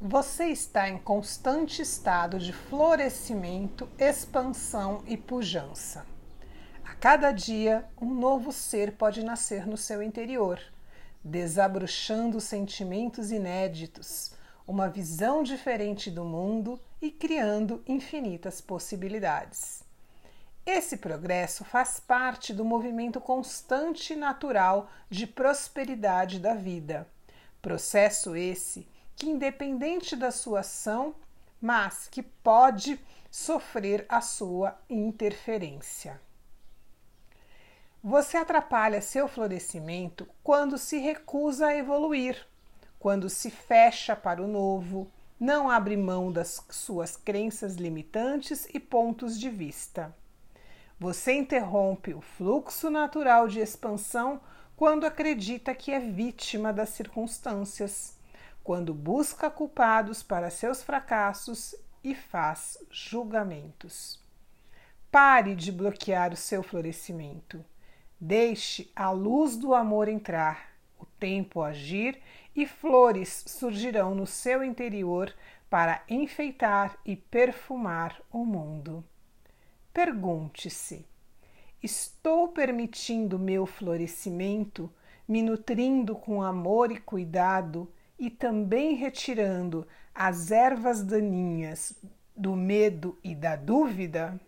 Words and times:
Você 0.00 0.46
está 0.46 0.88
em 0.88 0.96
constante 0.96 1.82
estado 1.82 2.38
de 2.38 2.52
florescimento, 2.52 3.88
expansão 3.98 5.02
e 5.08 5.16
pujança. 5.16 6.06
A 6.84 6.94
cada 6.94 7.32
dia, 7.32 7.84
um 8.00 8.14
novo 8.14 8.52
ser 8.52 8.92
pode 8.92 9.24
nascer 9.24 9.66
no 9.66 9.76
seu 9.76 10.00
interior, 10.00 10.60
desabrochando 11.24 12.40
sentimentos 12.40 13.32
inéditos, 13.32 14.32
uma 14.68 14.88
visão 14.88 15.42
diferente 15.42 16.12
do 16.12 16.24
mundo 16.24 16.80
e 17.02 17.10
criando 17.10 17.82
infinitas 17.84 18.60
possibilidades. 18.60 19.82
Esse 20.64 20.98
progresso 20.98 21.64
faz 21.64 21.98
parte 21.98 22.54
do 22.54 22.64
movimento 22.64 23.20
constante 23.20 24.12
e 24.12 24.16
natural 24.16 24.88
de 25.10 25.26
prosperidade 25.26 26.38
da 26.38 26.54
vida. 26.54 27.04
Processo 27.60 28.36
esse 28.36 28.86
que, 29.18 29.28
independente 29.28 30.14
da 30.14 30.30
sua 30.30 30.60
ação, 30.60 31.14
mas 31.60 32.06
que 32.08 32.22
pode 32.22 33.00
sofrer 33.30 34.06
a 34.08 34.20
sua 34.20 34.78
interferência. 34.88 36.20
Você 38.02 38.36
atrapalha 38.36 39.02
seu 39.02 39.26
florescimento 39.26 40.26
quando 40.42 40.78
se 40.78 40.98
recusa 40.98 41.66
a 41.66 41.76
evoluir, 41.76 42.46
quando 42.98 43.28
se 43.28 43.50
fecha 43.50 44.14
para 44.14 44.40
o 44.42 44.46
novo, 44.46 45.10
não 45.38 45.68
abre 45.68 45.96
mão 45.96 46.32
das 46.32 46.64
suas 46.70 47.16
crenças 47.16 47.74
limitantes 47.74 48.68
e 48.72 48.78
pontos 48.78 49.38
de 49.38 49.50
vista. 49.50 50.14
Você 50.98 51.32
interrompe 51.32 52.14
o 52.14 52.20
fluxo 52.20 52.88
natural 52.88 53.46
de 53.46 53.60
expansão 53.60 54.40
quando 54.76 55.04
acredita 55.04 55.74
que 55.74 55.92
é 55.92 55.98
vítima 55.98 56.72
das 56.72 56.90
circunstâncias 56.90 58.17
quando 58.68 58.92
busca 58.92 59.48
culpados 59.48 60.22
para 60.22 60.50
seus 60.50 60.82
fracassos 60.82 61.74
e 62.04 62.14
faz 62.14 62.76
julgamentos. 62.90 64.22
Pare 65.10 65.54
de 65.54 65.72
bloquear 65.72 66.34
o 66.34 66.36
seu 66.36 66.62
florescimento. 66.62 67.64
Deixe 68.20 68.92
a 68.94 69.10
luz 69.10 69.56
do 69.56 69.74
amor 69.74 70.06
entrar, 70.06 70.74
o 70.98 71.06
tempo 71.06 71.62
agir 71.62 72.20
e 72.54 72.66
flores 72.66 73.42
surgirão 73.46 74.14
no 74.14 74.26
seu 74.26 74.62
interior 74.62 75.34
para 75.70 76.02
enfeitar 76.06 76.98
e 77.06 77.16
perfumar 77.16 78.20
o 78.30 78.44
mundo. 78.44 79.02
Pergunte-se: 79.94 81.06
estou 81.82 82.48
permitindo 82.48 83.38
meu 83.38 83.64
florescimento, 83.64 84.92
me 85.26 85.40
nutrindo 85.40 86.14
com 86.14 86.42
amor 86.42 86.92
e 86.92 87.00
cuidado? 87.00 87.90
E 88.18 88.28
também 88.30 88.94
retirando 88.94 89.86
as 90.14 90.50
ervas 90.50 91.02
daninhas 91.02 91.94
do 92.36 92.56
medo 92.56 93.18
e 93.22 93.34
da 93.34 93.56
dúvida? 93.56 94.38